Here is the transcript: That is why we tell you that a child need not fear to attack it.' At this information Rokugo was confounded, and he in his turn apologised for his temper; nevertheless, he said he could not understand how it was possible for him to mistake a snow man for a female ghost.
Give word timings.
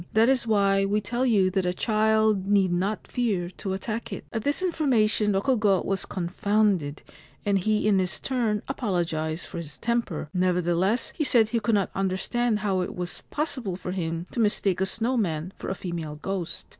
That 0.13 0.29
is 0.29 0.47
why 0.47 0.83
we 0.83 0.99
tell 0.99 1.27
you 1.27 1.51
that 1.51 1.63
a 1.63 1.75
child 1.75 2.47
need 2.47 2.71
not 2.73 3.07
fear 3.07 3.51
to 3.51 3.73
attack 3.73 4.11
it.' 4.11 4.25
At 4.33 4.43
this 4.43 4.63
information 4.63 5.31
Rokugo 5.33 5.85
was 5.85 6.07
confounded, 6.07 7.03
and 7.45 7.59
he 7.59 7.87
in 7.87 7.99
his 7.99 8.19
turn 8.19 8.63
apologised 8.67 9.45
for 9.45 9.59
his 9.59 9.77
temper; 9.77 10.27
nevertheless, 10.33 11.13
he 11.15 11.23
said 11.23 11.49
he 11.49 11.59
could 11.59 11.75
not 11.75 11.91
understand 11.93 12.61
how 12.61 12.81
it 12.81 12.95
was 12.95 13.21
possible 13.29 13.75
for 13.75 13.91
him 13.91 14.25
to 14.31 14.39
mistake 14.39 14.81
a 14.81 14.87
snow 14.87 15.17
man 15.17 15.53
for 15.59 15.69
a 15.69 15.75
female 15.75 16.15
ghost. 16.15 16.65